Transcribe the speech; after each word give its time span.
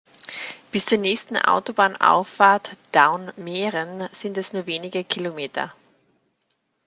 Bis 0.71 0.87
zur 0.87 0.97
nächsten 0.97 1.37
Autobahnauffahrt 1.37 2.75
"Daun-Mehren" 2.91 4.09
sind 4.11 4.35
es 4.39 4.51
nur 4.51 4.65
wenige 4.65 5.03
Kilometer. 5.03 5.75